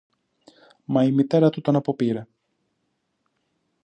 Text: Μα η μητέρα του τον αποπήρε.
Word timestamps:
Μα 0.85 1.03
η 1.03 1.11
μητέρα 1.11 1.49
του 1.49 1.61
τον 1.61 1.75
αποπήρε. 1.75 2.27